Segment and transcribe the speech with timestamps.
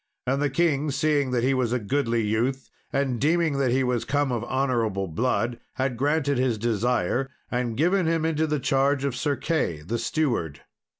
[0.25, 4.03] And the king seeing that he was a goodly youth, and deeming that he was
[4.03, 9.15] come of honourable blood, had granted his desire, and given him into the charge of
[9.15, 10.61] Sir Key, the steward.